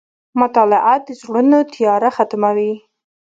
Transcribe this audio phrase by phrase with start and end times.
[0.41, 2.73] •مطالعه د زړونو تیاره ختموي.